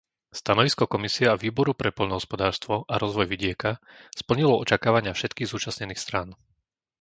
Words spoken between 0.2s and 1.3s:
Stanovisko Komisie